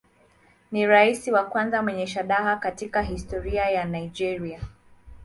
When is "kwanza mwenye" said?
1.45-2.07